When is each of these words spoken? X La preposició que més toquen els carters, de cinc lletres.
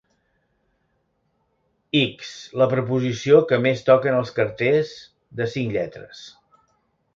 X 1.99 2.31
La 2.61 2.69
preposició 2.71 3.43
que 3.51 3.61
més 3.67 3.85
toquen 3.91 4.19
els 4.23 4.35
carters, 4.41 4.97
de 5.43 5.51
cinc 5.55 5.79
lletres. 5.79 6.27